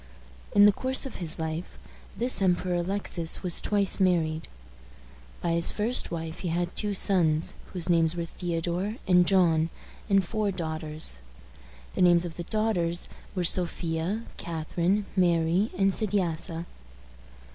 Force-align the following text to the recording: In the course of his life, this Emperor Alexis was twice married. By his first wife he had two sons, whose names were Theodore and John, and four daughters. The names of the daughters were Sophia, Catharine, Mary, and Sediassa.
In 0.53 0.65
the 0.65 0.71
course 0.73 1.05
of 1.05 1.17
his 1.17 1.37
life, 1.37 1.77
this 2.17 2.41
Emperor 2.41 2.73
Alexis 2.73 3.43
was 3.43 3.61
twice 3.61 3.99
married. 3.99 4.47
By 5.41 5.51
his 5.51 5.71
first 5.71 6.09
wife 6.09 6.39
he 6.39 6.47
had 6.47 6.75
two 6.75 6.95
sons, 6.95 7.53
whose 7.71 7.87
names 7.87 8.15
were 8.15 8.25
Theodore 8.25 8.95
and 9.07 9.27
John, 9.27 9.69
and 10.09 10.25
four 10.25 10.49
daughters. 10.49 11.19
The 11.93 12.01
names 12.01 12.25
of 12.25 12.35
the 12.35 12.43
daughters 12.45 13.09
were 13.35 13.43
Sophia, 13.43 14.23
Catharine, 14.37 15.05
Mary, 15.15 15.69
and 15.77 15.91
Sediassa. 15.93 16.65